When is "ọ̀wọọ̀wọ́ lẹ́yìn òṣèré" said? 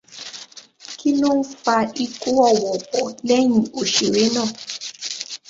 2.49-4.23